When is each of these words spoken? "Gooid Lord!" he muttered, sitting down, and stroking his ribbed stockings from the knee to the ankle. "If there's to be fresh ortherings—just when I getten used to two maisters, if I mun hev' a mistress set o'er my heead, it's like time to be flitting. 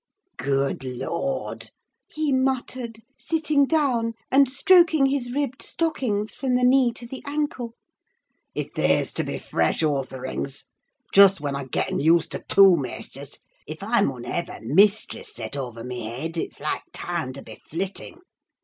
"Gooid 0.39 0.81
Lord!" 0.83 1.69
he 2.07 2.31
muttered, 2.33 3.03
sitting 3.19 3.67
down, 3.67 4.13
and 4.31 4.49
stroking 4.49 5.05
his 5.05 5.31
ribbed 5.31 5.61
stockings 5.61 6.33
from 6.33 6.55
the 6.55 6.63
knee 6.63 6.91
to 6.93 7.05
the 7.05 7.21
ankle. 7.23 7.75
"If 8.55 8.73
there's 8.73 9.13
to 9.13 9.23
be 9.23 9.37
fresh 9.37 9.83
ortherings—just 9.83 11.39
when 11.39 11.55
I 11.55 11.65
getten 11.65 11.99
used 11.99 12.31
to 12.31 12.39
two 12.49 12.75
maisters, 12.77 13.37
if 13.67 13.83
I 13.83 14.01
mun 14.01 14.23
hev' 14.23 14.49
a 14.49 14.61
mistress 14.61 15.35
set 15.35 15.55
o'er 15.55 15.83
my 15.83 15.93
heead, 15.93 16.35
it's 16.35 16.59
like 16.59 16.81
time 16.93 17.31
to 17.33 17.43
be 17.43 17.61
flitting. 17.69 18.21